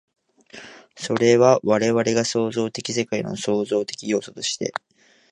[0.97, 4.73] それは我々が創造的世界の創造的要素として、